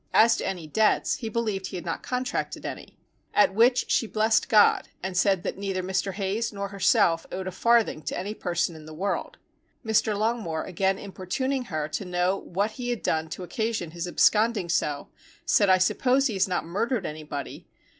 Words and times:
As 0.15 0.35
to 0.37 0.47
any 0.47 0.65
debts, 0.65 1.17
he 1.17 1.29
believed 1.29 1.67
he 1.67 1.75
had 1.75 1.85
not 1.85 2.01
contracted 2.01 2.65
any. 2.65 2.97
At 3.35 3.53
which 3.53 3.91
she 3.91 4.07
blessed 4.07 4.49
God 4.49 4.87
and 5.03 5.15
said 5.15 5.43
that 5.43 5.59
neither 5.59 5.83
Mr. 5.83 6.13
Hayes 6.13 6.51
nor 6.51 6.69
herself 6.69 7.27
owed 7.31 7.45
a 7.45 7.51
farthing 7.51 8.01
to 8.05 8.17
any 8.17 8.33
person 8.33 8.75
in 8.75 8.87
the 8.87 8.95
world. 8.95 9.37
Mr. 9.85 10.17
Longmore 10.17 10.63
again 10.63 10.97
importuning 10.97 11.65
her 11.65 11.87
to 11.89 12.03
know 12.03 12.35
what 12.35 12.71
he 12.71 12.89
had 12.89 13.03
done 13.03 13.29
to 13.29 13.43
occasion 13.43 13.91
his 13.91 14.07
absconding 14.07 14.69
so, 14.69 15.09
said 15.45 15.69
_I 15.69 15.79
suppose 15.79 16.25
he 16.25 16.33
has 16.33 16.47
not 16.47 16.65
murdered 16.65 17.05
anybody? 17.05 17.67